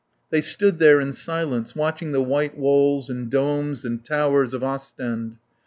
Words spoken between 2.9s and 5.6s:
and domes and towers of Ostend.